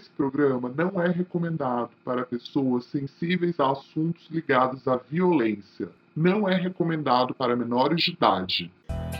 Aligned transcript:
Esse 0.00 0.08
programa 0.16 0.72
não 0.74 1.02
é 1.02 1.10
recomendado 1.10 1.90
para 2.02 2.24
pessoas 2.24 2.86
sensíveis 2.86 3.60
a 3.60 3.70
assuntos 3.70 4.26
ligados 4.30 4.88
à 4.88 4.96
violência. 4.96 5.90
Não 6.16 6.48
é 6.48 6.54
recomendado 6.54 7.34
para 7.34 7.54
menores 7.54 8.02
de 8.04 8.12
idade. 8.12 8.72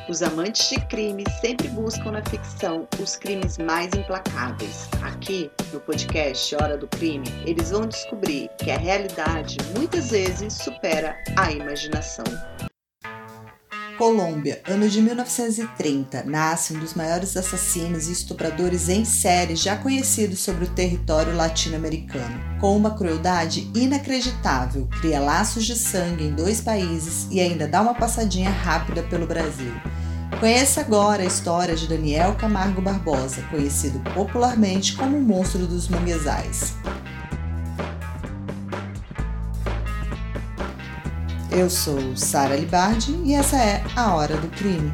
Os 0.08 0.22
amantes 0.22 0.70
de 0.70 0.80
crime 0.86 1.24
sempre 1.42 1.68
buscam 1.68 2.12
na 2.12 2.24
ficção 2.24 2.88
os 2.98 3.14
crimes 3.14 3.58
mais 3.58 3.92
implacáveis. 3.92 4.88
Aqui, 5.02 5.50
no 5.70 5.80
podcast 5.80 6.56
Hora 6.56 6.78
do 6.78 6.88
Crime, 6.88 7.26
eles 7.44 7.70
vão 7.70 7.86
descobrir 7.86 8.48
que 8.56 8.70
a 8.70 8.78
realidade 8.78 9.58
muitas 9.76 10.10
vezes 10.10 10.54
supera 10.54 11.14
a 11.36 11.52
imaginação. 11.52 12.24
Colômbia, 14.00 14.62
ano 14.66 14.88
de 14.88 15.02
1930, 15.02 16.24
nasce 16.24 16.72
um 16.72 16.78
dos 16.78 16.94
maiores 16.94 17.36
assassinos 17.36 18.08
e 18.08 18.12
estupradores 18.12 18.88
em 18.88 19.04
série 19.04 19.54
já 19.54 19.76
conhecidos 19.76 20.38
sobre 20.38 20.64
o 20.64 20.70
território 20.70 21.36
latino-americano. 21.36 22.40
Com 22.58 22.74
uma 22.74 22.96
crueldade 22.96 23.70
inacreditável, 23.74 24.88
cria 25.02 25.20
laços 25.20 25.66
de 25.66 25.76
sangue 25.76 26.24
em 26.24 26.34
dois 26.34 26.62
países 26.62 27.26
e 27.30 27.42
ainda 27.42 27.68
dá 27.68 27.82
uma 27.82 27.92
passadinha 27.92 28.48
rápida 28.48 29.02
pelo 29.02 29.26
Brasil. 29.26 29.74
Conheça 30.40 30.80
agora 30.80 31.22
a 31.22 31.26
história 31.26 31.76
de 31.76 31.86
Daniel 31.86 32.34
Camargo 32.36 32.80
Barbosa, 32.80 33.42
conhecido 33.50 34.00
popularmente 34.14 34.96
como 34.96 35.18
o 35.18 35.20
Monstro 35.20 35.66
dos 35.66 35.88
Manguezais. 35.88 36.72
Eu 41.52 41.68
sou 41.68 42.16
Sara 42.16 42.54
Libardi 42.54 43.12
e 43.24 43.34
essa 43.34 43.56
é 43.56 43.82
a 43.96 44.14
Hora 44.14 44.36
do 44.36 44.48
Crime. 44.50 44.92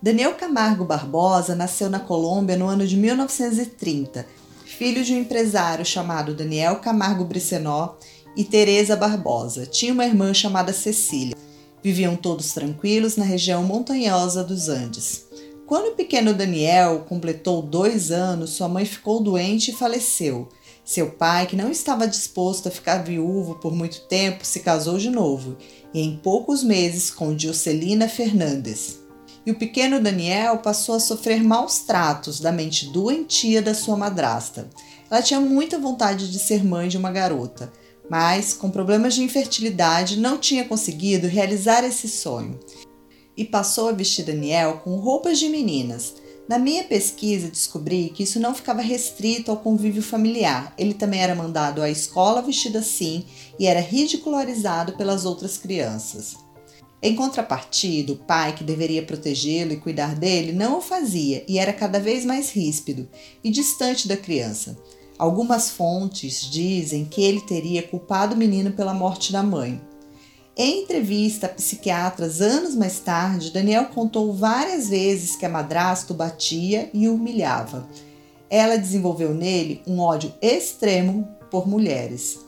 Daniel 0.00 0.34
Camargo 0.34 0.84
Barbosa 0.84 1.56
nasceu 1.56 1.90
na 1.90 1.98
Colômbia 1.98 2.56
no 2.56 2.68
ano 2.68 2.86
de 2.86 2.96
1930, 2.96 4.24
filho 4.64 5.02
de 5.02 5.12
um 5.12 5.18
empresário 5.18 5.84
chamado 5.84 6.34
Daniel 6.34 6.76
Camargo 6.76 7.24
Bricenó 7.24 7.96
e 8.36 8.44
Teresa 8.44 8.94
Barbosa. 8.94 9.66
Tinha 9.66 9.92
uma 9.92 10.06
irmã 10.06 10.32
chamada 10.32 10.72
Cecília. 10.72 11.34
Viviam 11.82 12.14
todos 12.14 12.52
tranquilos 12.52 13.16
na 13.16 13.24
região 13.24 13.64
montanhosa 13.64 14.44
dos 14.44 14.68
Andes. 14.68 15.26
Quando 15.66 15.88
o 15.88 15.96
pequeno 15.96 16.32
Daniel 16.32 17.04
completou 17.08 17.60
dois 17.60 18.12
anos, 18.12 18.50
sua 18.50 18.68
mãe 18.68 18.84
ficou 18.84 19.20
doente 19.20 19.72
e 19.72 19.74
faleceu. 19.74 20.48
Seu 20.88 21.10
pai, 21.10 21.46
que 21.46 21.54
não 21.54 21.70
estava 21.70 22.08
disposto 22.08 22.68
a 22.68 22.70
ficar 22.70 23.04
viúvo 23.04 23.56
por 23.56 23.74
muito 23.74 24.06
tempo, 24.08 24.42
se 24.42 24.60
casou 24.60 24.96
de 24.96 25.10
novo 25.10 25.58
e 25.92 26.00
em 26.00 26.16
poucos 26.16 26.64
meses 26.64 27.10
com 27.10 27.36
Diocelina 27.36 28.08
Fernandes. 28.08 28.98
E 29.44 29.50
o 29.50 29.58
pequeno 29.58 30.00
Daniel 30.00 30.60
passou 30.60 30.94
a 30.94 30.98
sofrer 31.00 31.44
maus 31.44 31.80
tratos 31.80 32.40
da 32.40 32.50
mente 32.50 32.86
doentia 32.86 33.60
da 33.60 33.74
sua 33.74 33.98
madrasta. 33.98 34.70
Ela 35.10 35.20
tinha 35.20 35.38
muita 35.38 35.78
vontade 35.78 36.32
de 36.32 36.38
ser 36.38 36.64
mãe 36.64 36.88
de 36.88 36.96
uma 36.96 37.12
garota, 37.12 37.70
mas, 38.08 38.54
com 38.54 38.70
problemas 38.70 39.12
de 39.12 39.22
infertilidade, 39.22 40.18
não 40.18 40.38
tinha 40.38 40.64
conseguido 40.64 41.26
realizar 41.26 41.84
esse 41.84 42.08
sonho. 42.08 42.58
E 43.36 43.44
passou 43.44 43.90
a 43.90 43.92
vestir 43.92 44.24
Daniel 44.24 44.80
com 44.82 44.96
roupas 44.96 45.38
de 45.38 45.50
meninas, 45.50 46.14
na 46.48 46.58
minha 46.58 46.82
pesquisa, 46.84 47.50
descobri 47.50 48.08
que 48.08 48.22
isso 48.22 48.40
não 48.40 48.54
ficava 48.54 48.80
restrito 48.80 49.50
ao 49.50 49.58
convívio 49.58 50.02
familiar. 50.02 50.72
Ele 50.78 50.94
também 50.94 51.20
era 51.20 51.34
mandado 51.34 51.82
à 51.82 51.90
escola 51.90 52.40
vestido 52.40 52.78
assim 52.78 53.26
e 53.58 53.66
era 53.66 53.80
ridicularizado 53.80 54.94
pelas 54.94 55.26
outras 55.26 55.58
crianças. 55.58 56.36
Em 57.02 57.14
contrapartida, 57.14 58.14
o 58.14 58.16
pai, 58.16 58.54
que 58.54 58.64
deveria 58.64 59.02
protegê-lo 59.02 59.72
e 59.72 59.76
cuidar 59.76 60.16
dele, 60.16 60.50
não 60.52 60.78
o 60.78 60.80
fazia 60.80 61.44
e 61.46 61.58
era 61.58 61.72
cada 61.72 62.00
vez 62.00 62.24
mais 62.24 62.50
ríspido 62.50 63.06
e 63.44 63.50
distante 63.50 64.08
da 64.08 64.16
criança. 64.16 64.76
Algumas 65.18 65.70
fontes 65.70 66.50
dizem 66.50 67.04
que 67.04 67.20
ele 67.20 67.42
teria 67.42 67.82
culpado 67.82 68.34
o 68.34 68.38
menino 68.38 68.72
pela 68.72 68.94
morte 68.94 69.32
da 69.32 69.42
mãe. 69.42 69.80
Em 70.60 70.82
entrevista 70.82 71.46
a 71.46 71.50
psiquiatras 71.50 72.40
anos 72.40 72.74
mais 72.74 72.98
tarde, 72.98 73.52
Daniel 73.52 73.86
contou 73.94 74.32
várias 74.32 74.88
vezes 74.88 75.36
que 75.36 75.46
a 75.46 75.48
madrasta 75.48 76.12
o 76.12 76.16
batia 76.16 76.90
e 76.92 77.08
o 77.08 77.14
humilhava. 77.14 77.88
Ela 78.50 78.76
desenvolveu 78.76 79.32
nele 79.32 79.80
um 79.86 80.00
ódio 80.00 80.34
extremo 80.42 81.28
por 81.48 81.68
mulheres. 81.68 82.40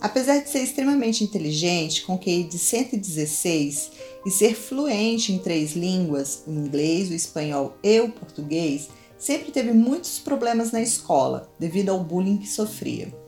Apesar 0.00 0.38
de 0.38 0.48
ser 0.48 0.60
extremamente 0.60 1.22
inteligente, 1.22 2.00
com 2.00 2.16
QI 2.16 2.44
de 2.44 2.58
116 2.58 3.90
e 4.24 4.30
ser 4.30 4.54
fluente 4.54 5.34
em 5.34 5.38
três 5.38 5.76
línguas, 5.76 6.44
o 6.46 6.50
inglês, 6.50 7.10
o 7.10 7.14
espanhol 7.14 7.76
e 7.84 8.00
o 8.00 8.08
português, 8.08 8.88
sempre 9.18 9.52
teve 9.52 9.74
muitos 9.74 10.18
problemas 10.18 10.72
na 10.72 10.80
escola 10.80 11.52
devido 11.60 11.90
ao 11.90 12.02
bullying 12.02 12.38
que 12.38 12.48
sofria. 12.48 13.21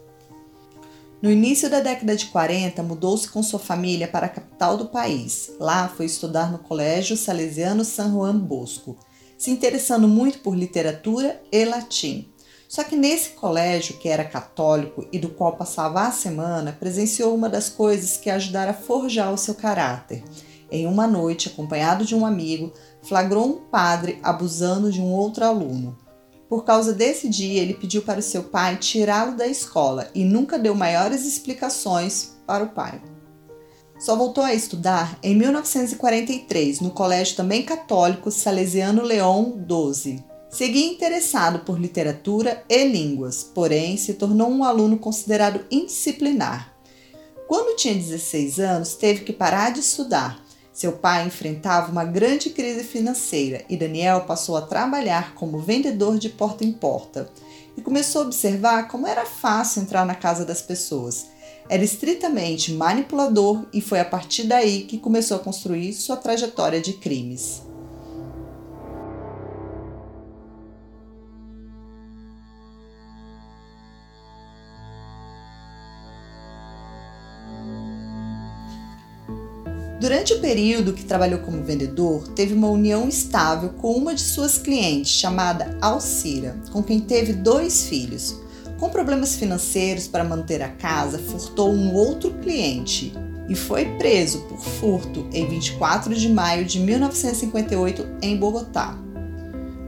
No 1.25 1.33
início 1.33 1.71
da 1.71 1.81
década 1.81 2.15
de 2.15 2.27
40, 2.27 2.83
mudou-se 2.83 3.27
com 3.27 3.43
sua 3.43 3.59
família 3.59 4.07
para 4.07 4.27
a 4.27 4.29
capital 4.29 4.77
do 4.77 4.91
país. 4.91 5.51
Lá 5.59 5.89
foi 5.89 6.05
estudar 6.05 6.53
no 6.53 6.59
Colégio 6.59 7.17
Salesiano 7.17 7.83
San 7.83 8.13
Juan 8.13 8.37
Bosco, 8.37 8.99
se 9.39 9.51
interessando 9.51 10.07
muito 10.07 10.41
por 10.41 10.55
literatura 10.55 11.41
e 11.51 11.65
latim. 11.65 12.31
Só 12.69 12.85
que 12.85 12.95
nesse 12.95 13.31
colégio, 13.31 13.97
que 13.97 14.07
era 14.07 14.23
católico 14.23 15.09
e 15.11 15.19
do 15.19 15.31
qual 15.31 15.57
passava 15.57 16.03
a 16.03 16.13
semana, 16.13 16.77
presenciou 16.79 17.35
uma 17.35 17.49
das 17.49 17.71
coisas 17.71 18.19
que 18.19 18.29
ajudaram 18.29 18.73
a 18.73 18.75
forjar 18.75 19.33
o 19.33 19.39
seu 19.39 19.55
caráter. 19.55 20.23
Em 20.71 20.87
uma 20.87 21.07
noite, 21.07 21.49
acompanhado 21.49 22.05
de 22.05 22.15
um 22.15 22.27
amigo, 22.27 22.71
flagrou 23.03 23.47
um 23.47 23.71
padre 23.71 24.19
abusando 24.23 24.93
de 24.93 25.01
um 25.01 25.11
outro 25.11 25.43
aluno. 25.43 26.04
Por 26.49 26.65
causa 26.65 26.93
desse 26.93 27.29
dia, 27.29 27.63
ele 27.63 27.75
pediu 27.75 28.03
para 28.03 28.21
o 28.21 28.23
seu 28.23 28.45
pai 28.45 28.77
tirá-lo 28.77 29.37
da 29.37 29.47
escola 29.47 30.11
e 30.15 30.25
nunca 30.25 30.59
deu 30.59 30.75
maiores 30.75 31.25
explicações 31.25 32.37
para 32.47 32.65
o 32.65 32.69
pai. 32.69 33.01
Só 33.99 34.17
voltou 34.17 34.45
a 34.45 34.53
estudar 34.53 35.19
em 35.23 35.35
1943 35.35 36.81
no 36.81 36.91
colégio 36.91 37.37
também 37.37 37.63
católico 37.63 38.31
Salesiano 38.31 39.03
Leon 39.03 39.53
XII. 39.67 40.23
Seguia 40.51 40.87
interessado 40.87 41.61
por 41.61 41.81
literatura 41.81 42.63
e 42.69 42.85
línguas, 42.85 43.43
porém 43.43 43.97
se 43.97 44.15
tornou 44.15 44.51
um 44.51 44.63
aluno 44.63 44.99
considerado 44.99 45.65
indisciplinar. 45.71 46.73
Quando 47.49 47.77
tinha 47.77 47.95
16 47.95 48.61
anos, 48.61 48.95
teve 48.95 49.21
que 49.21 49.33
parar 49.33 49.73
de 49.73 49.81
estudar 49.81 50.44
seu 50.75 50.91
pai 50.91 51.25
enfrentava 51.25 51.93
uma 51.93 52.05
grande 52.05 52.51
crise 52.51 52.83
financeira 52.83 53.65
e 53.69 53.77
Daniel 53.77 54.23
passou 54.23 54.57
a 54.57 54.63
trabalhar 54.63 55.35
como 55.37 55.61
vendedor 55.61 56.19
de 56.19 56.29
porta 56.29 56.65
em 56.65 56.73
porta 56.73 57.31
e 57.77 57.81
começou 57.81 58.23
a 58.23 58.25
observar 58.25 58.89
como 58.89 59.07
era 59.07 59.25
fácil 59.25 59.83
entrar 59.83 60.05
na 60.05 60.17
casa 60.17 60.45
das 60.45 60.61
pessoas. 60.61 61.27
Era 61.69 61.85
estritamente 61.85 62.73
manipulador 62.73 63.65
e 63.73 63.81
foi 63.81 64.01
a 64.01 64.05
partir 64.05 64.45
daí 64.45 64.83
que 64.83 64.99
começou 64.99 65.37
a 65.37 65.41
construir 65.41 65.93
sua 65.93 66.17
trajetória 66.17 66.81
de 66.81 66.95
crimes. 66.95 67.63
Durante 80.05 80.35
o 80.35 80.39
período 80.39 80.93
que 80.93 81.03
trabalhou 81.03 81.39
como 81.39 81.65
vendedor, 81.65 82.29
teve 82.29 82.53
uma 82.53 82.69
união 82.69 83.09
estável 83.09 83.71
com 83.71 83.91
uma 83.95 84.15
de 84.15 84.21
suas 84.21 84.59
clientes, 84.59 85.11
chamada 85.11 85.79
Alcira, 85.81 86.61
com 86.71 86.83
quem 86.83 87.01
teve 87.01 87.33
dois 87.33 87.85
filhos. 87.89 88.39
Com 88.79 88.91
problemas 88.91 89.37
financeiros 89.37 90.07
para 90.07 90.23
manter 90.23 90.61
a 90.61 90.69
casa, 90.69 91.19
furtou 91.19 91.73
um 91.73 91.95
outro 91.95 92.33
cliente 92.43 93.15
e 93.49 93.55
foi 93.55 93.97
preso 93.97 94.41
por 94.41 94.59
furto 94.59 95.27
em 95.33 95.49
24 95.49 96.15
de 96.15 96.29
maio 96.29 96.67
de 96.67 96.81
1958 96.81 98.07
em 98.21 98.37
Bogotá. 98.37 98.99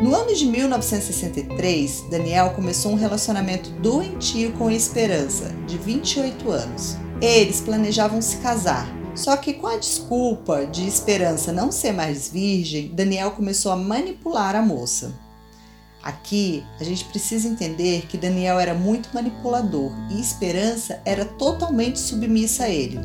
No 0.01 0.15
ano 0.15 0.35
de 0.35 0.47
1963, 0.47 2.05
Daniel 2.11 2.55
começou 2.57 2.91
um 2.91 2.97
relacionamento 2.97 3.69
doentio 3.83 4.53
com 4.53 4.71
Esperança, 4.71 5.55
de 5.67 5.77
28 5.77 6.51
anos. 6.51 6.97
Eles 7.21 7.61
planejavam 7.61 8.23
se 8.23 8.39
casar, 8.39 8.97
só 9.17 9.37
que 9.37 9.55
com 9.55 9.67
a 9.67 9.77
desculpa 9.77 10.67
de 10.67 10.87
Esperança 10.87 11.53
não 11.53 11.73
ser 11.73 11.93
mais 11.93 12.29
virgem, 12.29 12.89
Daniel 12.95 13.33
começou 13.33 13.73
a 13.73 13.77
manipular 13.77 14.55
a 14.55 14.63
moça. 14.63 15.13
Aqui 16.03 16.63
a 16.79 16.85
gente 16.85 17.05
precisa 17.07 17.49
entender 17.49 18.07
que 18.07 18.17
Daniel 18.17 18.61
era 18.61 18.75
muito 18.75 19.09
manipulador 19.13 19.91
e 20.11 20.21
Esperança 20.21 21.01
era 21.05 21.25
totalmente 21.25 21.99
submissa 21.99 22.65
a 22.65 22.69
ele. 22.69 23.01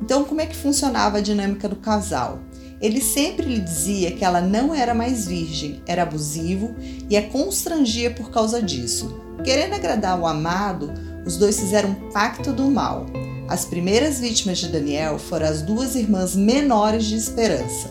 Então, 0.00 0.24
como 0.24 0.40
é 0.40 0.46
que 0.46 0.54
funcionava 0.54 1.18
a 1.18 1.20
dinâmica 1.20 1.68
do 1.68 1.76
casal? 1.76 2.38
Ele 2.80 3.00
sempre 3.00 3.46
lhe 3.46 3.60
dizia 3.60 4.12
que 4.12 4.24
ela 4.24 4.40
não 4.40 4.72
era 4.72 4.94
mais 4.94 5.26
virgem, 5.26 5.82
era 5.86 6.02
abusivo 6.02 6.74
e 7.10 7.16
a 7.16 7.28
constrangia 7.28 8.12
por 8.12 8.30
causa 8.30 8.62
disso. 8.62 9.20
Querendo 9.42 9.74
agradar 9.74 10.18
o 10.20 10.26
amado, 10.26 10.92
os 11.26 11.36
dois 11.36 11.58
fizeram 11.58 11.90
um 11.90 12.10
pacto 12.10 12.52
do 12.52 12.70
mal. 12.70 13.06
As 13.48 13.64
primeiras 13.64 14.20
vítimas 14.20 14.58
de 14.58 14.68
Daniel 14.68 15.18
foram 15.18 15.46
as 15.46 15.62
duas 15.62 15.94
irmãs 15.94 16.36
menores 16.36 17.06
de 17.06 17.16
Esperança. 17.16 17.88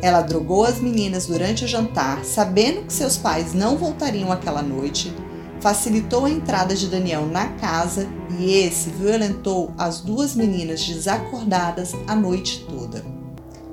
Ela 0.00 0.22
drogou 0.22 0.64
as 0.64 0.78
meninas 0.78 1.26
durante 1.26 1.64
o 1.64 1.68
jantar, 1.68 2.24
sabendo 2.24 2.86
que 2.86 2.92
seus 2.92 3.16
pais 3.16 3.52
não 3.52 3.76
voltariam 3.76 4.30
aquela 4.30 4.62
noite, 4.62 5.12
facilitou 5.60 6.24
a 6.24 6.30
entrada 6.30 6.76
de 6.76 6.86
Daniel 6.86 7.26
na 7.26 7.48
casa 7.54 8.08
e 8.38 8.52
esse 8.52 8.90
violentou 8.90 9.74
as 9.76 10.00
duas 10.00 10.36
meninas 10.36 10.86
desacordadas 10.86 11.92
a 12.06 12.14
noite 12.14 12.64
toda. 12.68 13.04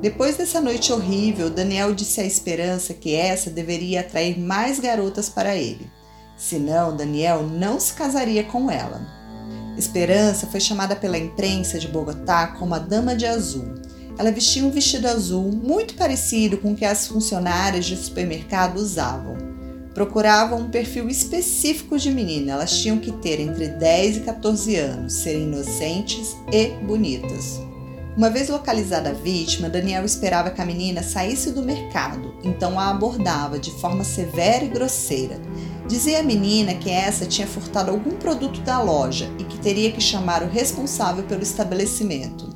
Depois 0.02 0.36
dessa 0.36 0.60
noite 0.60 0.92
horrível, 0.92 1.52
Daniel 1.52 1.94
disse 1.94 2.22
à 2.22 2.26
Esperança 2.26 2.92
que 2.92 3.14
essa 3.14 3.52
deveria 3.52 4.00
atrair 4.00 4.40
mais 4.40 4.80
garotas 4.80 5.30
para 5.30 5.56
ele. 5.56 5.92
Senão, 6.36 6.98
Daniel 6.98 7.44
não 7.44 7.80
se 7.80 7.94
casaria 7.94 8.44
com 8.44 8.72
ela. 8.72 9.19
Esperança 9.80 10.46
foi 10.46 10.60
chamada 10.60 10.96
pela 10.96 11.18
imprensa 11.18 11.80
de 11.80 11.88
Bogotá 11.88 12.48
como 12.48 12.76
a 12.76 12.80
Dama 12.80 13.16
de 13.16 13.26
Azul 13.26 13.80
ela 14.20 14.34
vestia 14.34 14.66
um 14.66 14.70
vestido 14.70 15.08
azul 15.08 15.50
muito 15.50 15.94
parecido 15.94 16.58
com 16.58 16.74
o 16.74 16.76
que 16.76 16.84
as 16.84 17.08
funcionárias 17.08 17.86
de 17.86 17.96
supermercado 17.96 18.76
usavam. 18.76 19.38
Procuravam 19.94 20.60
um 20.60 20.70
perfil 20.70 21.08
específico 21.08 21.98
de 21.98 22.12
menina, 22.12 22.52
elas 22.52 22.78
tinham 22.82 23.00
que 23.00 23.14
ter 23.14 23.40
entre 23.40 23.70
10 23.70 24.18
e 24.18 24.20
14 24.20 24.76
anos, 24.76 25.14
serem 25.14 25.44
inocentes 25.44 26.36
e 26.52 26.68
bonitas. 26.86 27.69
Uma 28.20 28.30
vez 28.30 28.50
localizada 28.50 29.12
a 29.12 29.14
vítima, 29.14 29.70
Daniel 29.70 30.04
esperava 30.04 30.50
que 30.50 30.62
a 30.62 30.66
menina 30.66 31.02
saísse 31.02 31.54
do 31.54 31.64
mercado, 31.64 32.36
então 32.44 32.78
a 32.78 32.90
abordava 32.90 33.58
de 33.58 33.72
forma 33.72 34.04
severa 34.04 34.66
e 34.66 34.68
grosseira. 34.68 35.40
Dizia 35.88 36.20
à 36.20 36.24
menina 36.24 36.76
que 36.76 36.90
essa 36.90 37.26
tinha 37.26 37.48
furtado 37.48 37.92
algum 37.92 38.18
produto 38.18 38.60
da 38.60 38.82
loja 38.82 39.32
e 39.40 39.46
que 39.46 39.58
teria 39.60 39.90
que 39.94 40.02
chamar 40.02 40.44
o 40.44 40.50
responsável 40.50 41.24
pelo 41.24 41.44
estabelecimento. 41.44 42.50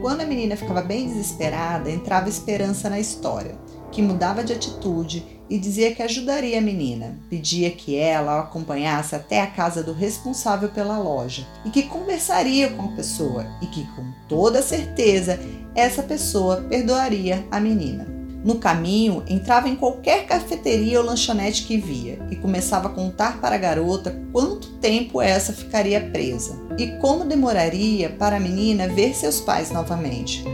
Quando 0.00 0.22
a 0.22 0.26
menina 0.26 0.56
ficava 0.56 0.82
bem 0.82 1.06
desesperada, 1.06 1.88
entrava 1.88 2.28
esperança 2.28 2.90
na 2.90 2.98
história, 2.98 3.54
que 3.92 4.02
mudava 4.02 4.42
de 4.42 4.52
atitude 4.52 5.33
e 5.48 5.58
dizia 5.58 5.94
que 5.94 6.02
ajudaria 6.02 6.58
a 6.58 6.62
menina. 6.62 7.18
Pedia 7.28 7.70
que 7.70 7.96
ela 7.96 8.32
a 8.32 8.40
acompanhasse 8.40 9.14
até 9.14 9.40
a 9.40 9.46
casa 9.46 9.82
do 9.82 9.92
responsável 9.92 10.68
pela 10.68 10.98
loja 10.98 11.46
e 11.64 11.70
que 11.70 11.84
conversaria 11.84 12.70
com 12.70 12.82
a 12.82 12.96
pessoa 12.96 13.46
e 13.60 13.66
que, 13.66 13.84
com 13.94 14.04
toda 14.28 14.62
certeza, 14.62 15.38
essa 15.74 16.02
pessoa 16.02 16.62
perdoaria 16.68 17.46
a 17.50 17.60
menina. 17.60 18.14
No 18.44 18.56
caminho, 18.56 19.22
entrava 19.26 19.70
em 19.70 19.74
qualquer 19.74 20.26
cafeteria 20.26 21.00
ou 21.00 21.06
lanchonete 21.06 21.64
que 21.64 21.78
via 21.78 22.18
e 22.30 22.36
começava 22.36 22.88
a 22.88 22.92
contar 22.92 23.40
para 23.40 23.54
a 23.54 23.58
garota 23.58 24.14
quanto 24.32 24.68
tempo 24.74 25.22
essa 25.22 25.50
ficaria 25.50 25.98
presa 25.98 26.54
e 26.78 26.88
como 26.98 27.24
demoraria 27.24 28.10
para 28.10 28.36
a 28.36 28.40
menina 28.40 28.86
ver 28.86 29.14
seus 29.14 29.40
pais 29.40 29.70
novamente. 29.70 30.44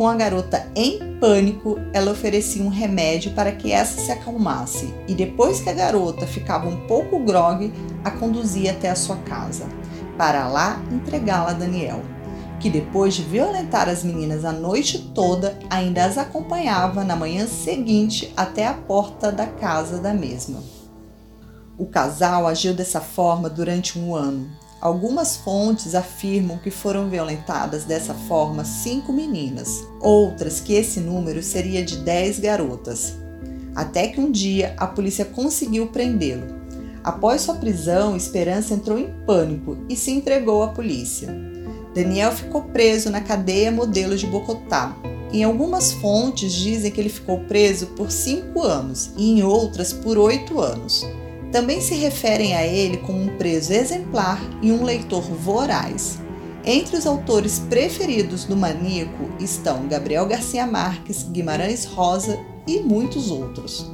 Com 0.00 0.08
a 0.08 0.14
garota 0.14 0.66
em 0.74 1.18
pânico, 1.18 1.78
ela 1.92 2.12
oferecia 2.12 2.64
um 2.64 2.70
remédio 2.70 3.32
para 3.32 3.52
que 3.52 3.70
essa 3.70 4.00
se 4.00 4.10
acalmasse 4.10 4.94
e 5.06 5.14
depois 5.14 5.60
que 5.60 5.68
a 5.68 5.74
garota 5.74 6.26
ficava 6.26 6.66
um 6.66 6.86
pouco 6.86 7.18
grogue, 7.18 7.70
a 8.02 8.10
conduzia 8.10 8.70
até 8.70 8.88
a 8.88 8.96
sua 8.96 9.16
casa, 9.16 9.66
para 10.16 10.48
lá 10.48 10.82
entregá-la 10.90 11.50
a 11.50 11.52
Daniel 11.52 12.00
que 12.58 12.70
depois 12.70 13.12
de 13.12 13.22
violentar 13.24 13.90
as 13.90 14.02
meninas 14.02 14.42
a 14.46 14.52
noite 14.52 15.10
toda, 15.14 15.58
ainda 15.68 16.06
as 16.06 16.16
acompanhava 16.16 17.04
na 17.04 17.14
manhã 17.14 17.46
seguinte 17.46 18.32
até 18.34 18.66
a 18.66 18.72
porta 18.72 19.30
da 19.30 19.46
casa 19.46 19.98
da 19.98 20.14
mesma. 20.14 20.62
O 21.76 21.84
casal 21.84 22.46
agiu 22.46 22.72
dessa 22.72 23.02
forma 23.02 23.50
durante 23.50 23.98
um 23.98 24.14
ano. 24.14 24.48
Algumas 24.80 25.36
fontes 25.36 25.94
afirmam 25.94 26.56
que 26.56 26.70
foram 26.70 27.10
violentadas 27.10 27.84
dessa 27.84 28.14
forma 28.14 28.64
cinco 28.64 29.12
meninas, 29.12 29.84
outras 30.00 30.58
que 30.58 30.72
esse 30.72 31.00
número 31.00 31.42
seria 31.42 31.84
de 31.84 31.98
dez 31.98 32.38
garotas. 32.38 33.14
Até 33.74 34.08
que 34.08 34.18
um 34.18 34.30
dia 34.30 34.74
a 34.78 34.86
polícia 34.86 35.26
conseguiu 35.26 35.88
prendê-lo. 35.88 36.58
Após 37.04 37.42
sua 37.42 37.56
prisão, 37.56 38.16
Esperança 38.16 38.72
entrou 38.72 38.98
em 38.98 39.10
pânico 39.26 39.76
e 39.86 39.94
se 39.94 40.10
entregou 40.10 40.62
à 40.62 40.68
polícia. 40.68 41.28
Daniel 41.94 42.32
ficou 42.32 42.62
preso 42.62 43.10
na 43.10 43.20
cadeia 43.20 43.70
modelo 43.70 44.16
de 44.16 44.26
Bogotá. 44.26 44.96
Em 45.30 45.44
algumas 45.44 45.92
fontes 45.92 46.52
dizem 46.52 46.90
que 46.90 47.00
ele 47.00 47.08
ficou 47.10 47.40
preso 47.40 47.88
por 47.88 48.10
cinco 48.10 48.62
anos 48.62 49.10
e 49.16 49.30
em 49.30 49.42
outras 49.42 49.92
por 49.92 50.16
oito 50.16 50.58
anos. 50.58 51.06
Também 51.52 51.80
se 51.80 51.94
referem 51.94 52.54
a 52.54 52.64
ele 52.64 52.98
como 52.98 53.20
um 53.20 53.36
preso 53.36 53.72
exemplar 53.72 54.40
e 54.62 54.70
um 54.70 54.84
leitor 54.84 55.22
voraz. 55.22 56.18
Entre 56.64 56.96
os 56.96 57.06
autores 57.06 57.58
preferidos 57.58 58.44
do 58.44 58.56
maníaco 58.56 59.30
estão 59.40 59.88
Gabriel 59.88 60.26
Garcia 60.26 60.66
Marques, 60.66 61.24
Guimarães 61.24 61.84
Rosa 61.84 62.38
e 62.68 62.80
muitos 62.80 63.30
outros. 63.30 63.90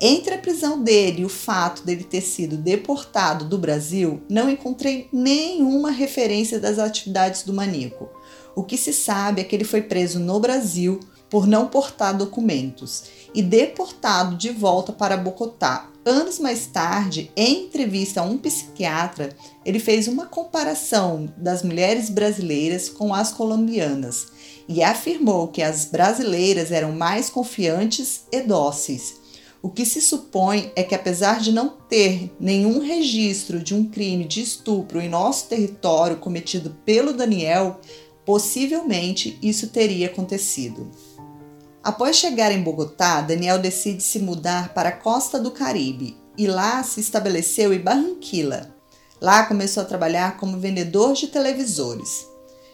Entre 0.00 0.34
a 0.34 0.38
prisão 0.38 0.82
dele 0.82 1.22
e 1.22 1.24
o 1.24 1.28
fato 1.28 1.84
dele 1.84 2.04
ter 2.04 2.20
sido 2.20 2.56
deportado 2.56 3.44
do 3.44 3.58
Brasil, 3.58 4.22
não 4.28 4.50
encontrei 4.50 5.08
nenhuma 5.12 5.90
referência 5.90 6.58
das 6.58 6.78
atividades 6.78 7.42
do 7.42 7.52
maníaco. 7.52 8.08
O 8.56 8.62
que 8.62 8.76
se 8.76 8.92
sabe 8.92 9.40
é 9.40 9.44
que 9.44 9.54
ele 9.54 9.64
foi 9.64 9.82
preso 9.82 10.18
no 10.18 10.40
Brasil 10.40 11.00
por 11.34 11.48
não 11.48 11.66
portar 11.66 12.16
documentos 12.16 13.06
e 13.34 13.42
deportado 13.42 14.36
de 14.36 14.50
volta 14.50 14.92
para 14.92 15.16
Bogotá. 15.16 15.90
Anos 16.04 16.38
mais 16.38 16.66
tarde, 16.66 17.28
em 17.34 17.64
entrevista 17.64 18.20
a 18.20 18.22
um 18.22 18.38
psiquiatra, 18.38 19.30
ele 19.64 19.80
fez 19.80 20.06
uma 20.06 20.26
comparação 20.26 21.28
das 21.36 21.64
mulheres 21.64 22.08
brasileiras 22.08 22.88
com 22.88 23.12
as 23.12 23.32
colombianas 23.32 24.28
e 24.68 24.80
afirmou 24.80 25.48
que 25.48 25.60
as 25.60 25.86
brasileiras 25.86 26.70
eram 26.70 26.92
mais 26.92 27.28
confiantes 27.28 28.26
e 28.30 28.40
dóceis 28.40 29.24
o 29.60 29.70
que 29.70 29.86
se 29.86 30.02
supõe 30.02 30.70
é 30.76 30.82
que, 30.82 30.94
apesar 30.94 31.40
de 31.40 31.50
não 31.50 31.70
ter 31.88 32.30
nenhum 32.38 32.80
registro 32.80 33.58
de 33.58 33.74
um 33.74 33.86
crime 33.86 34.24
de 34.24 34.42
estupro 34.42 35.00
em 35.00 35.08
nosso 35.08 35.48
território 35.48 36.18
cometido 36.18 36.76
pelo 36.84 37.14
Daniel, 37.14 37.80
possivelmente 38.26 39.38
isso 39.42 39.68
teria 39.68 40.08
acontecido. 40.08 40.90
Após 41.84 42.16
chegar 42.16 42.50
em 42.50 42.62
Bogotá, 42.62 43.20
Daniel 43.20 43.58
decide 43.58 44.02
se 44.02 44.18
mudar 44.18 44.72
para 44.72 44.88
a 44.88 44.92
costa 44.92 45.38
do 45.38 45.50
Caribe 45.50 46.16
e 46.36 46.46
lá 46.46 46.82
se 46.82 46.98
estabeleceu 46.98 47.74
em 47.74 47.78
Barranquilla. 47.78 48.74
Lá 49.20 49.44
começou 49.44 49.82
a 49.82 49.86
trabalhar 49.86 50.38
como 50.38 50.58
vendedor 50.58 51.12
de 51.12 51.26
televisores. 51.26 52.26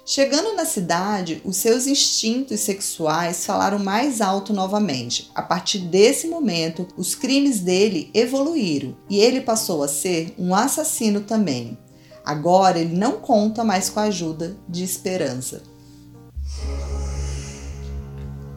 Chegando 0.06 0.54
na 0.54 0.64
cidade, 0.64 1.42
os 1.44 1.56
seus 1.56 1.88
instintos 1.88 2.60
sexuais 2.60 3.44
falaram 3.44 3.80
mais 3.80 4.20
alto 4.20 4.52
novamente. 4.52 5.28
A 5.34 5.42
partir 5.42 5.78
desse 5.78 6.28
momento, 6.28 6.86
os 6.96 7.16
crimes 7.16 7.58
dele 7.58 8.10
evoluíram 8.14 8.96
e 9.08 9.18
ele 9.18 9.40
passou 9.40 9.82
a 9.82 9.88
ser 9.88 10.32
um 10.38 10.54
assassino 10.54 11.20
também. 11.22 11.76
Agora 12.24 12.78
ele 12.78 12.94
não 12.96 13.18
conta 13.20 13.64
mais 13.64 13.90
com 13.90 13.98
a 13.98 14.04
ajuda 14.04 14.56
de 14.68 14.84
Esperança. 14.84 15.62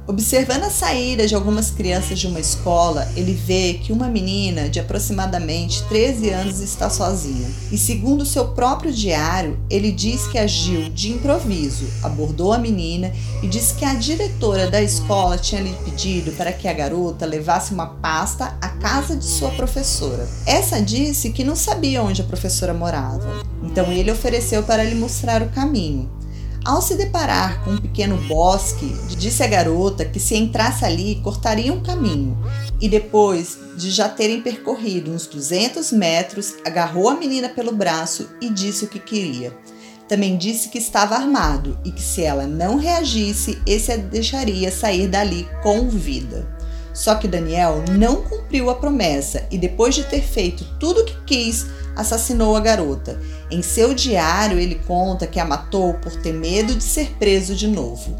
Observando 0.05 0.63
a 0.63 0.69
saída 0.69 1.25
de 1.25 1.33
algumas 1.33 1.71
crianças 1.71 2.19
de 2.19 2.27
uma 2.27 2.39
escola, 2.39 3.09
ele 3.15 3.33
vê 3.33 3.75
que 3.75 3.93
uma 3.93 4.09
menina 4.09 4.67
de 4.67 4.77
aproximadamente 4.77 5.81
13 5.83 6.29
anos 6.29 6.59
está 6.59 6.89
sozinha. 6.89 7.49
E 7.71 7.77
segundo 7.77 8.25
seu 8.25 8.49
próprio 8.49 8.91
diário, 8.91 9.57
ele 9.69 9.93
diz 9.93 10.27
que 10.27 10.37
agiu 10.37 10.89
de 10.89 11.13
improviso, 11.13 11.85
abordou 12.03 12.51
a 12.51 12.57
menina 12.57 13.13
e 13.41 13.47
disse 13.47 13.75
que 13.75 13.85
a 13.85 13.93
diretora 13.93 14.69
da 14.69 14.81
escola 14.81 15.37
tinha 15.37 15.61
lhe 15.61 15.73
pedido 15.85 16.33
para 16.33 16.51
que 16.51 16.67
a 16.67 16.73
garota 16.73 17.25
levasse 17.25 17.73
uma 17.73 17.87
pasta 17.87 18.57
à 18.59 18.67
casa 18.67 19.15
de 19.15 19.25
sua 19.25 19.51
professora. 19.51 20.27
Essa 20.45 20.81
disse 20.81 21.29
que 21.29 21.45
não 21.45 21.55
sabia 21.55 22.03
onde 22.03 22.21
a 22.21 22.25
professora 22.25 22.73
morava, 22.73 23.41
então 23.63 23.89
ele 23.89 24.11
ofereceu 24.11 24.63
para 24.63 24.83
lhe 24.83 24.95
mostrar 24.95 25.41
o 25.41 25.49
caminho. 25.49 26.11
Ao 26.65 26.81
se 26.81 26.95
deparar 26.95 27.61
com 27.65 27.71
um 27.71 27.77
pequeno 27.77 28.15
bosque, 28.25 28.87
disse 29.17 29.43
a 29.43 29.47
garota 29.47 30.05
que 30.05 30.17
se 30.17 30.37
entrasse 30.37 30.85
ali 30.85 31.19
cortaria 31.21 31.73
um 31.73 31.83
caminho 31.83 32.37
e 32.79 32.87
depois 32.87 33.57
de 33.75 33.91
já 33.91 34.07
terem 34.07 34.41
percorrido 34.41 35.11
uns 35.11 35.27
200 35.27 35.91
metros, 35.91 36.53
agarrou 36.65 37.09
a 37.09 37.15
menina 37.15 37.49
pelo 37.49 37.73
braço 37.73 38.29
e 38.39 38.49
disse 38.49 38.85
o 38.85 38.87
que 38.87 38.97
queria. 38.97 39.53
Também 40.07 40.37
disse 40.37 40.69
que 40.69 40.77
estava 40.77 41.15
armado 41.15 41.77
e 41.83 41.91
que 41.91 42.01
se 42.01 42.23
ela 42.23 42.47
não 42.47 42.77
reagisse, 42.77 43.61
esse 43.67 43.91
a 43.91 43.97
deixaria 43.97 44.71
sair 44.71 45.09
dali 45.09 45.45
com 45.61 45.89
vida. 45.89 46.47
Só 46.93 47.15
que 47.15 47.27
Daniel 47.27 47.83
não 47.91 48.21
cumpriu 48.21 48.69
a 48.69 48.75
promessa 48.75 49.45
e, 49.49 49.57
depois 49.57 49.95
de 49.95 50.03
ter 50.03 50.21
feito 50.21 50.63
tudo 50.79 51.01
o 51.01 51.05
que 51.05 51.23
quis, 51.25 51.65
assassinou 51.95 52.55
a 52.55 52.59
garota. 52.59 53.19
Em 53.49 53.61
seu 53.61 53.93
diário, 53.93 54.59
ele 54.59 54.81
conta 54.87 55.27
que 55.27 55.39
a 55.39 55.45
matou 55.45 55.93
por 55.95 56.15
ter 56.15 56.33
medo 56.33 56.75
de 56.75 56.83
ser 56.83 57.15
preso 57.19 57.55
de 57.55 57.67
novo. 57.67 58.15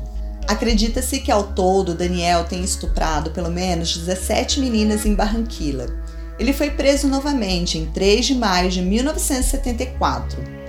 Acredita-se 0.48 1.20
que 1.20 1.32
ao 1.32 1.44
todo 1.44 1.94
Daniel 1.94 2.44
tenha 2.44 2.64
estuprado 2.64 3.32
pelo 3.32 3.50
menos 3.50 3.96
17 3.96 4.60
meninas 4.60 5.06
em 5.06 5.16
Barranquilla. 5.16 5.88
Ele 6.38 6.52
foi 6.52 6.72
preso 6.72 7.08
novamente 7.08 7.78
em 7.78 7.86
3 7.86 8.26
de 8.26 8.36
maio 8.36 8.70
de 8.70 8.82
1974. 8.82 10.64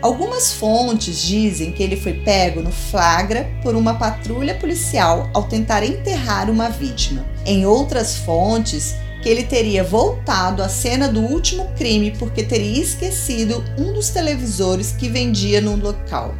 Algumas 0.00 0.52
fontes 0.52 1.20
dizem 1.20 1.72
que 1.72 1.82
ele 1.82 1.96
foi 1.96 2.14
pego 2.14 2.62
no 2.62 2.70
flagra 2.70 3.50
por 3.62 3.74
uma 3.74 3.94
patrulha 3.94 4.54
policial 4.54 5.28
ao 5.34 5.42
tentar 5.42 5.82
enterrar 5.82 6.48
uma 6.48 6.68
vítima. 6.68 7.26
Em 7.44 7.66
outras 7.66 8.16
fontes, 8.16 8.94
que 9.22 9.28
ele 9.28 9.44
teria 9.44 9.82
voltado 9.82 10.62
à 10.62 10.68
cena 10.68 11.08
do 11.08 11.20
último 11.20 11.68
crime 11.76 12.12
porque 12.18 12.42
teria 12.42 12.82
esquecido 12.82 13.64
um 13.78 13.92
dos 13.92 14.10
televisores 14.10 14.92
que 14.92 15.08
vendia 15.08 15.60
no 15.60 15.76
local. 15.76 16.34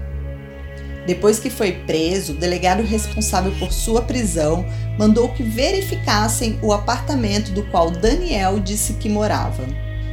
Depois 1.06 1.38
que 1.38 1.49
foi 1.49 1.73
preso, 1.73 2.35
o 2.35 2.37
delegado 2.37 2.82
responsável 2.82 3.50
por 3.58 3.73
sua 3.73 4.02
prisão 4.02 4.66
mandou 4.99 5.30
que 5.30 5.42
verificassem 5.42 6.58
o 6.61 6.70
apartamento 6.70 7.50
do 7.52 7.62
qual 7.70 7.90
Daniel 7.90 8.61
disse 8.61 8.92
que 8.94 9.08
morava. 9.08 9.64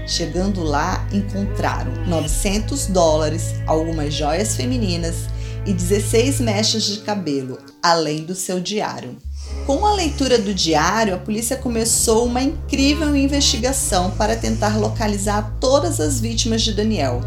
Chegando 0.07 0.63
lá, 0.63 1.05
encontraram 1.11 1.91
900 2.07 2.87
dólares, 2.87 3.55
algumas 3.67 4.13
joias 4.13 4.55
femininas 4.55 5.27
e 5.65 5.73
16 5.73 6.39
mechas 6.39 6.83
de 6.83 6.99
cabelo, 6.99 7.57
além 7.83 8.23
do 8.23 8.33
seu 8.33 8.61
diário. 8.61 9.17
Com 9.65 9.83
a 9.83 9.95
leitura 9.95 10.37
do 10.37 10.53
diário, 10.53 11.15
a 11.15 11.17
polícia 11.17 11.57
começou 11.57 12.27
uma 12.27 12.39
incrível 12.39 13.15
investigação 13.15 14.11
para 14.11 14.35
tentar 14.35 14.77
localizar 14.77 15.57
todas 15.59 15.99
as 15.99 16.19
vítimas 16.19 16.61
de 16.61 16.71
Daniel. 16.71 17.21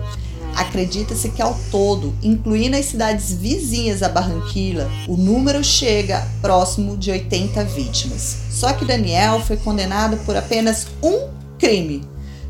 Acredita-se 0.54 1.30
que 1.30 1.42
ao 1.42 1.58
todo, 1.68 2.14
incluindo 2.22 2.76
as 2.76 2.86
cidades 2.86 3.32
vizinhas 3.32 4.04
a 4.04 4.08
Barranquilla, 4.08 4.88
o 5.08 5.16
número 5.16 5.64
chega 5.64 6.28
próximo 6.40 6.96
de 6.96 7.10
80 7.10 7.64
vítimas. 7.64 8.36
Só 8.50 8.72
que 8.72 8.84
Daniel 8.84 9.40
foi 9.40 9.56
condenado 9.56 10.16
por 10.18 10.36
apenas 10.36 10.86
um 11.02 11.30
crime, 11.58 12.04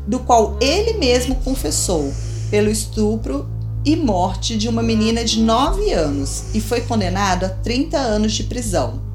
do 0.05 0.19
qual 0.19 0.55
ele 0.61 0.99
mesmo 0.99 1.33
confessou, 1.37 2.13
pelo 2.51 2.69
estupro 2.69 3.49
e 3.83 3.95
morte 3.95 4.55
de 4.55 4.69
uma 4.69 4.83
menina 4.83 5.25
de 5.25 5.41
9 5.41 5.91
anos, 5.93 6.43
e 6.53 6.61
foi 6.61 6.81
condenado 6.81 7.45
a 7.45 7.49
30 7.49 7.97
anos 7.97 8.33
de 8.33 8.43
prisão 8.43 9.08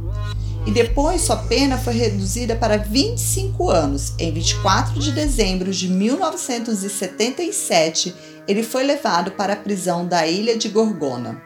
e 0.67 0.71
depois 0.71 1.21
sua 1.21 1.37
pena 1.37 1.77
foi 1.77 1.93
reduzida 1.95 2.57
para 2.57 2.79
25 2.79 3.71
anos. 3.71 4.15
Em 4.19 4.33
24 4.33 4.99
de 4.99 5.13
dezembro 5.13 5.71
de 5.71 5.87
1977, 5.89 8.15
ele 8.49 8.63
foi 8.63 8.85
levado 8.85 9.33
para 9.33 9.53
a 9.53 9.57
prisão 9.57 10.07
da 10.07 10.27
ilha 10.27 10.57
de 10.57 10.69
Gorgona. 10.69 11.43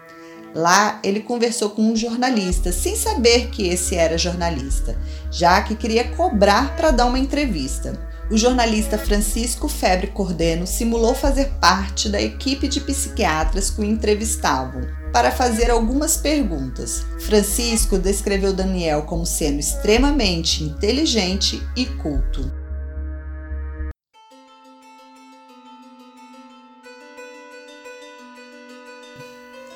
Lá, 0.54 1.00
ele 1.02 1.18
conversou 1.20 1.70
com 1.70 1.82
um 1.82 1.96
jornalista, 1.96 2.70
sem 2.72 2.96
saber 2.96 3.50
que 3.50 3.68
esse 3.68 3.96
era 3.96 4.16
jornalista, 4.16 4.96
já 5.30 5.60
que 5.62 5.75
queria 5.75 6.08
cobrar 6.12 6.75
para 6.76 6.90
dar 6.90 7.04
uma 7.06 7.18
entrevista. 7.18 8.00
O 8.30 8.37
jornalista 8.37 8.98
Francisco 8.98 9.68
Febre 9.68 10.08
Cordeno 10.08 10.66
simulou 10.66 11.14
fazer 11.14 11.46
parte 11.60 12.08
da 12.08 12.20
equipe 12.20 12.66
de 12.68 12.80
psiquiatras 12.80 13.70
que 13.70 13.80
o 13.80 13.84
entrevistavam 13.84 14.97
para 15.12 15.30
fazer 15.30 15.70
algumas 15.70 16.16
perguntas. 16.16 17.04
Francisco 17.20 17.98
descreveu 17.98 18.52
Daniel 18.52 19.02
como 19.02 19.24
sendo 19.24 19.58
extremamente 19.58 20.64
inteligente 20.64 21.62
e 21.76 21.86
culto. 21.86 22.50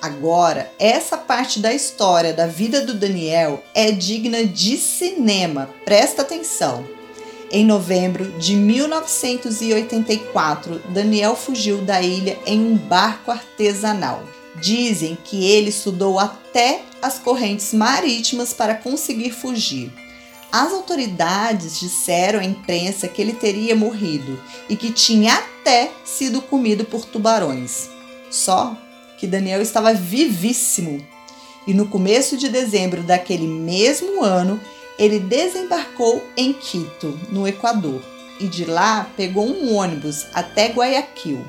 Agora, 0.02 0.68
essa 0.80 1.16
parte 1.16 1.60
da 1.60 1.72
história 1.72 2.32
da 2.32 2.48
vida 2.48 2.84
do 2.84 2.94
Daniel 2.94 3.62
é 3.72 3.92
digna 3.92 4.44
de 4.44 4.76
cinema. 4.76 5.70
Presta 5.84 6.22
atenção. 6.22 6.84
Em 7.52 7.64
novembro 7.64 8.24
de 8.38 8.56
1984, 8.56 10.82
Daniel 10.88 11.36
fugiu 11.36 11.82
da 11.82 12.02
ilha 12.02 12.36
em 12.46 12.60
um 12.60 12.76
barco 12.76 13.30
artesanal. 13.30 14.24
Dizem 14.60 15.16
que 15.24 15.44
ele 15.44 15.70
estudou 15.70 16.18
até 16.18 16.82
as 17.00 17.18
correntes 17.18 17.72
marítimas 17.72 18.52
para 18.52 18.74
conseguir 18.74 19.32
fugir. 19.32 19.92
As 20.52 20.72
autoridades 20.72 21.80
disseram 21.80 22.40
à 22.40 22.44
imprensa 22.44 23.08
que 23.08 23.22
ele 23.22 23.32
teria 23.32 23.74
morrido 23.74 24.38
e 24.68 24.76
que 24.76 24.92
tinha 24.92 25.32
até 25.32 25.90
sido 26.04 26.42
comido 26.42 26.84
por 26.84 27.06
tubarões. 27.06 27.88
Só 28.30 28.76
que 29.16 29.26
Daniel 29.26 29.62
estava 29.62 29.94
vivíssimo. 29.94 31.00
E 31.66 31.72
no 31.72 31.86
começo 31.86 32.36
de 32.36 32.48
dezembro 32.48 33.02
daquele 33.02 33.46
mesmo 33.46 34.22
ano, 34.22 34.60
ele 34.98 35.18
desembarcou 35.18 36.22
em 36.36 36.52
Quito, 36.52 37.18
no 37.30 37.48
Equador, 37.48 38.02
e 38.38 38.46
de 38.46 38.64
lá 38.64 39.08
pegou 39.16 39.46
um 39.46 39.74
ônibus 39.74 40.26
até 40.34 40.66
Guayaquil. 40.66 41.42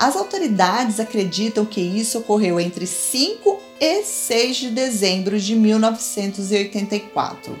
As 0.00 0.16
autoridades 0.16 0.98
acreditam 0.98 1.64
que 1.66 1.82
isso 1.82 2.20
ocorreu 2.20 2.58
entre 2.58 2.86
5 2.86 3.60
e 3.78 4.02
6 4.02 4.56
de 4.56 4.70
dezembro 4.70 5.38
de 5.38 5.54
1984. 5.54 7.54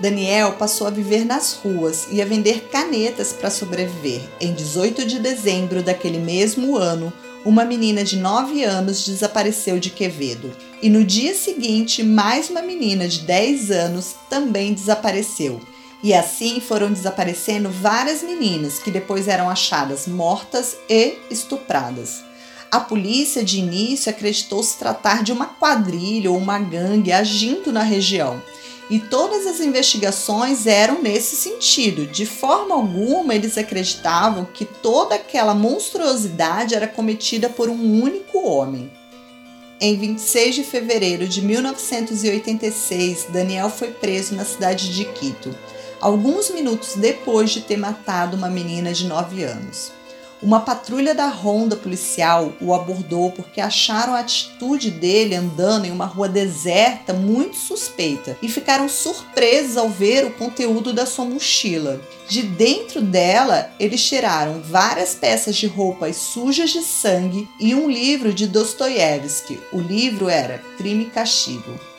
Daniel 0.00 0.54
passou 0.54 0.88
a 0.88 0.90
viver 0.90 1.24
nas 1.24 1.52
ruas 1.52 2.08
e 2.10 2.20
a 2.20 2.24
vender 2.24 2.62
canetas 2.72 3.32
para 3.32 3.50
sobreviver. 3.50 4.20
Em 4.40 4.52
18 4.52 5.06
de 5.06 5.20
dezembro 5.20 5.80
daquele 5.80 6.18
mesmo 6.18 6.76
ano, 6.76 7.12
uma 7.44 7.64
menina 7.64 8.02
de 8.02 8.16
9 8.16 8.64
anos 8.64 9.06
desapareceu 9.06 9.78
de 9.78 9.90
Quevedo. 9.90 10.50
E 10.82 10.90
no 10.90 11.04
dia 11.04 11.36
seguinte, 11.36 12.02
mais 12.02 12.50
uma 12.50 12.62
menina 12.62 13.06
de 13.06 13.20
10 13.20 13.70
anos 13.70 14.16
também 14.28 14.74
desapareceu. 14.74 15.60
E 16.02 16.12
assim 16.12 16.60
foram 16.60 16.92
desaparecendo 16.92 17.70
várias 17.70 18.22
meninas 18.22 18.78
que 18.78 18.90
depois 18.90 19.28
eram 19.28 19.48
achadas 19.48 20.06
mortas 20.06 20.76
e 20.88 21.16
estupradas. 21.30 22.22
A 22.70 22.80
polícia 22.80 23.42
de 23.42 23.58
início 23.58 24.10
acreditou 24.10 24.62
se 24.62 24.76
tratar 24.76 25.22
de 25.22 25.32
uma 25.32 25.46
quadrilha 25.46 26.30
ou 26.30 26.36
uma 26.36 26.58
gangue 26.58 27.12
agindo 27.12 27.72
na 27.72 27.82
região. 27.82 28.42
E 28.88 29.00
todas 29.00 29.46
as 29.46 29.60
investigações 29.60 30.66
eram 30.66 31.02
nesse 31.02 31.34
sentido. 31.36 32.06
De 32.06 32.26
forma 32.26 32.74
alguma 32.74 33.34
eles 33.34 33.58
acreditavam 33.58 34.44
que 34.44 34.64
toda 34.64 35.14
aquela 35.14 35.54
monstruosidade 35.54 36.74
era 36.74 36.86
cometida 36.86 37.48
por 37.48 37.68
um 37.68 38.02
único 38.02 38.46
homem. 38.46 38.92
Em 39.80 39.96
26 39.96 40.54
de 40.54 40.64
fevereiro 40.64 41.26
de 41.26 41.42
1986, 41.42 43.26
Daniel 43.30 43.70
foi 43.70 43.90
preso 43.90 44.34
na 44.34 44.44
cidade 44.44 44.94
de 44.94 45.04
Quito 45.04 45.54
alguns 46.00 46.50
minutos 46.50 46.94
depois 46.96 47.50
de 47.50 47.60
ter 47.60 47.76
matado 47.76 48.36
uma 48.36 48.48
menina 48.48 48.92
de 48.92 49.06
9 49.06 49.42
anos. 49.44 49.92
Uma 50.42 50.60
patrulha 50.60 51.14
da 51.14 51.28
ronda 51.28 51.76
policial 51.76 52.52
o 52.60 52.74
abordou 52.74 53.32
porque 53.32 53.58
acharam 53.58 54.14
a 54.14 54.20
atitude 54.20 54.90
dele 54.90 55.34
andando 55.34 55.86
em 55.86 55.90
uma 55.90 56.04
rua 56.04 56.28
deserta 56.28 57.14
muito 57.14 57.56
suspeita 57.56 58.36
e 58.42 58.48
ficaram 58.48 58.86
surpresos 58.86 59.78
ao 59.78 59.88
ver 59.88 60.26
o 60.26 60.32
conteúdo 60.32 60.92
da 60.92 61.06
sua 61.06 61.24
mochila. 61.24 61.98
De 62.28 62.42
dentro 62.42 63.00
dela, 63.00 63.70
eles 63.80 64.04
tiraram 64.04 64.60
várias 64.60 65.14
peças 65.14 65.56
de 65.56 65.66
roupas 65.66 66.16
sujas 66.16 66.68
de 66.68 66.82
sangue 66.82 67.48
e 67.58 67.74
um 67.74 67.90
livro 67.90 68.30
de 68.30 68.46
Dostoiévski. 68.46 69.58
O 69.72 69.80
livro 69.80 70.28
era 70.28 70.58
Crime 70.76 71.04
e 71.04 71.10
Castigo. 71.10 71.95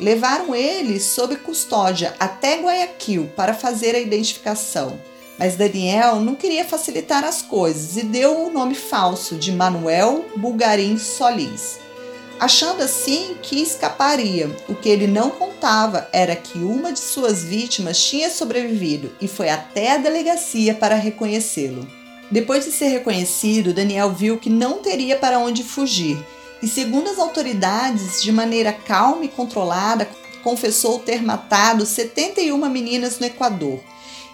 Levaram 0.00 0.54
ele 0.54 0.98
sob 0.98 1.36
custódia 1.36 2.14
até 2.18 2.56
Guayaquil 2.56 3.30
para 3.36 3.54
fazer 3.54 3.94
a 3.94 4.00
identificação, 4.00 4.98
mas 5.38 5.54
Daniel 5.54 6.16
não 6.16 6.34
queria 6.34 6.64
facilitar 6.64 7.24
as 7.24 7.42
coisas 7.42 7.96
e 7.96 8.02
deu 8.02 8.46
o 8.46 8.50
nome 8.50 8.74
falso 8.74 9.36
de 9.36 9.52
Manuel 9.52 10.24
Bulgarim 10.36 10.98
Solis, 10.98 11.78
achando 12.40 12.82
assim 12.82 13.36
que 13.42 13.62
escaparia. 13.62 14.50
O 14.66 14.74
que 14.74 14.88
ele 14.88 15.06
não 15.06 15.30
contava 15.30 16.08
era 16.12 16.34
que 16.34 16.58
uma 16.58 16.92
de 16.92 17.00
suas 17.00 17.44
vítimas 17.44 18.02
tinha 18.02 18.30
sobrevivido 18.30 19.12
e 19.20 19.28
foi 19.28 19.50
até 19.50 19.92
a 19.92 19.98
delegacia 19.98 20.74
para 20.74 20.94
reconhecê-lo. 20.94 21.86
Depois 22.30 22.64
de 22.64 22.72
ser 22.72 22.88
reconhecido, 22.88 23.74
Daniel 23.74 24.10
viu 24.10 24.38
que 24.38 24.48
não 24.48 24.78
teria 24.78 25.16
para 25.16 25.38
onde 25.38 25.62
fugir 25.62 26.18
e, 26.62 26.68
segundo 26.68 27.10
as 27.10 27.18
autoridades, 27.18 28.22
de 28.22 28.30
maneira 28.30 28.72
calma 28.72 29.24
e 29.24 29.28
controlada, 29.28 30.08
confessou 30.44 30.98
ter 30.98 31.22
matado 31.22 31.84
71 31.84 32.56
meninas 32.68 33.18
no 33.18 33.26
Equador 33.26 33.80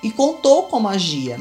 e 0.03 0.11
contou 0.11 0.65
como 0.65 0.89
agia. 0.89 1.41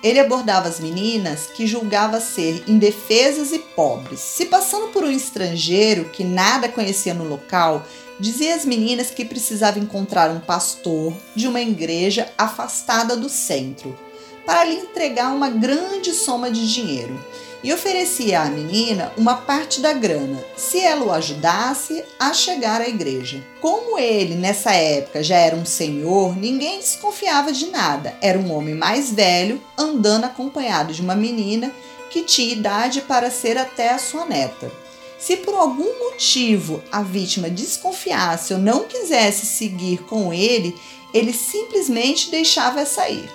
Ele 0.00 0.20
abordava 0.20 0.68
as 0.68 0.78
meninas 0.78 1.46
que 1.46 1.66
julgava 1.66 2.20
ser 2.20 2.62
indefesas 2.68 3.52
e 3.52 3.58
pobres. 3.58 4.20
Se 4.20 4.46
passando 4.46 4.88
por 4.88 5.02
um 5.02 5.10
estrangeiro 5.10 6.08
que 6.10 6.22
nada 6.22 6.68
conhecia 6.68 7.12
no 7.12 7.24
local, 7.24 7.84
dizia 8.20 8.54
às 8.54 8.64
meninas 8.64 9.10
que 9.10 9.24
precisava 9.24 9.80
encontrar 9.80 10.30
um 10.30 10.38
pastor 10.38 11.12
de 11.34 11.48
uma 11.48 11.60
igreja 11.60 12.28
afastada 12.38 13.16
do 13.16 13.28
centro 13.28 13.98
para 14.46 14.64
lhe 14.64 14.76
entregar 14.76 15.34
uma 15.34 15.50
grande 15.50 16.12
soma 16.14 16.50
de 16.50 16.72
dinheiro 16.72 17.18
e 17.62 17.72
oferecia 17.72 18.40
à 18.40 18.44
menina 18.46 19.12
uma 19.16 19.36
parte 19.36 19.80
da 19.80 19.92
grana, 19.92 20.44
se 20.56 20.78
ela 20.78 21.04
o 21.04 21.12
ajudasse 21.12 22.04
a 22.18 22.32
chegar 22.32 22.80
à 22.80 22.88
igreja. 22.88 23.44
Como 23.60 23.98
ele, 23.98 24.34
nessa 24.34 24.72
época, 24.72 25.22
já 25.22 25.36
era 25.36 25.56
um 25.56 25.66
senhor, 25.66 26.36
ninguém 26.36 26.78
desconfiava 26.78 27.52
de 27.52 27.66
nada. 27.66 28.16
Era 28.20 28.38
um 28.38 28.52
homem 28.52 28.74
mais 28.74 29.10
velho, 29.10 29.60
andando 29.76 30.24
acompanhado 30.24 30.92
de 30.92 31.02
uma 31.02 31.16
menina 31.16 31.72
que 32.10 32.22
tinha 32.22 32.52
idade 32.52 33.02
para 33.02 33.30
ser 33.30 33.58
até 33.58 33.90
a 33.90 33.98
sua 33.98 34.24
neta. 34.24 34.70
Se 35.18 35.36
por 35.36 35.54
algum 35.54 36.10
motivo 36.10 36.82
a 36.92 37.02
vítima 37.02 37.50
desconfiasse 37.50 38.54
ou 38.54 38.60
não 38.60 38.84
quisesse 38.84 39.46
seguir 39.46 40.04
com 40.04 40.32
ele, 40.32 40.74
ele 41.12 41.32
simplesmente 41.32 42.30
deixava 42.30 42.86
sair. 42.86 43.28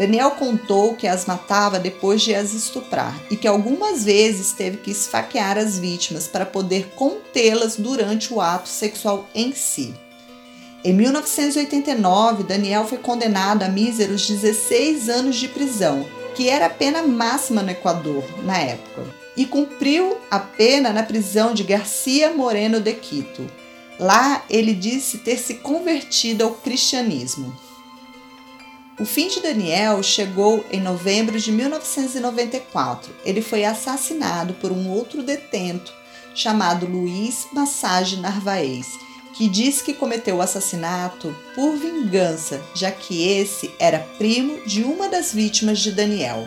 Daniel 0.00 0.30
contou 0.30 0.94
que 0.94 1.06
as 1.06 1.26
matava 1.26 1.78
depois 1.78 2.22
de 2.22 2.34
as 2.34 2.54
estuprar 2.54 3.14
e 3.30 3.36
que 3.36 3.46
algumas 3.46 4.02
vezes 4.02 4.50
teve 4.50 4.78
que 4.78 4.90
esfaquear 4.90 5.58
as 5.58 5.78
vítimas 5.78 6.26
para 6.26 6.46
poder 6.46 6.94
contê-las 6.96 7.76
durante 7.76 8.32
o 8.32 8.40
ato 8.40 8.66
sexual 8.66 9.28
em 9.34 9.52
si. 9.52 9.94
Em 10.82 10.94
1989, 10.94 12.44
Daniel 12.44 12.86
foi 12.86 12.96
condenado 12.96 13.62
a 13.62 13.68
míseros 13.68 14.26
16 14.26 15.10
anos 15.10 15.36
de 15.36 15.48
prisão, 15.48 16.06
que 16.34 16.48
era 16.48 16.64
a 16.64 16.70
pena 16.70 17.02
máxima 17.02 17.62
no 17.62 17.70
Equador 17.70 18.24
na 18.42 18.56
época, 18.56 19.04
e 19.36 19.44
cumpriu 19.44 20.16
a 20.30 20.38
pena 20.38 20.94
na 20.94 21.02
prisão 21.02 21.52
de 21.52 21.62
Garcia 21.62 22.32
Moreno 22.32 22.80
de 22.80 22.94
Quito. 22.94 23.46
Lá 23.98 24.46
ele 24.48 24.72
disse 24.72 25.18
ter 25.18 25.36
se 25.36 25.56
convertido 25.56 26.42
ao 26.42 26.52
cristianismo. 26.54 27.54
O 29.00 29.06
fim 29.06 29.28
de 29.28 29.40
Daniel 29.40 30.02
chegou 30.02 30.62
em 30.70 30.78
novembro 30.78 31.40
de 31.40 31.50
1994. 31.50 33.10
Ele 33.24 33.40
foi 33.40 33.64
assassinado 33.64 34.52
por 34.52 34.70
um 34.70 34.90
outro 34.90 35.22
detento 35.22 35.90
chamado 36.34 36.84
Luiz 36.86 37.46
Massage 37.50 38.16
Narvaez 38.16 38.86
que 39.32 39.48
diz 39.48 39.80
que 39.80 39.94
cometeu 39.94 40.36
o 40.36 40.42
assassinato 40.42 41.34
por 41.54 41.74
vingança, 41.76 42.60
já 42.74 42.90
que 42.90 43.26
esse 43.26 43.72
era 43.78 44.00
primo 44.18 44.66
de 44.66 44.82
uma 44.82 45.08
das 45.08 45.32
vítimas 45.32 45.78
de 45.78 45.92
Daniel. 45.92 46.46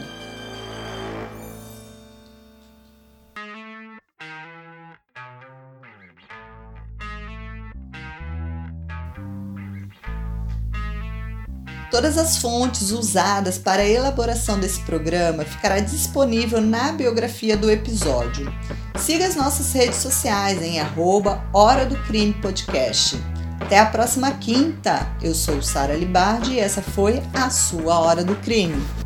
Todas 11.93 12.17
as 12.17 12.37
fontes 12.37 12.89
usadas 12.89 13.59
para 13.59 13.83
a 13.83 13.87
elaboração 13.87 14.59
desse 14.59 14.79
programa 14.79 15.45
ficará 15.45 15.79
disponível 15.79 16.59
na 16.59 16.91
biografia 16.91 17.55
do 17.55 17.69
episódio. 17.69 18.51
Siga 18.97 19.27
as 19.27 19.35
nossas 19.35 19.71
redes 19.73 19.97
sociais 19.97 20.59
em 20.63 20.79
arroba 20.79 21.47
Hora 21.53 21.85
do 21.85 21.95
Crime 22.07 22.33
Podcast. 22.33 23.15
Até 23.59 23.77
a 23.77 23.85
próxima 23.85 24.31
quinta. 24.31 25.07
Eu 25.21 25.35
sou 25.35 25.61
Sara 25.61 25.95
Libardi 25.95 26.53
e 26.53 26.59
essa 26.59 26.81
foi 26.81 27.21
a 27.31 27.51
sua 27.51 27.99
Hora 27.99 28.23
do 28.23 28.35
Crime. 28.37 29.02